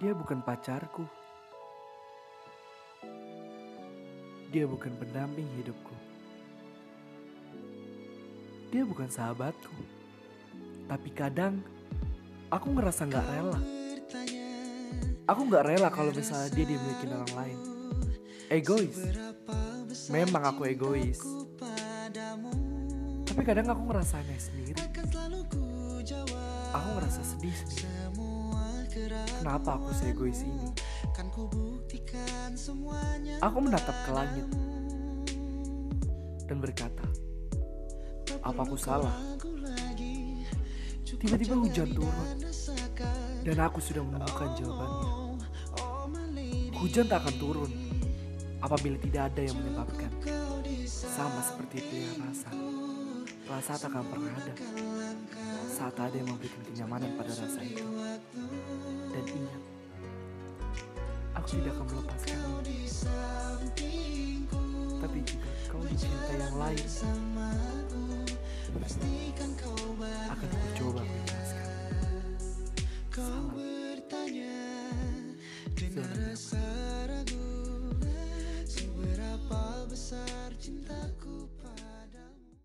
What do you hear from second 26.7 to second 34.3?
Aku ngerasa sedih sendiri. Kenapa aku seegois ini? Aku menatap ke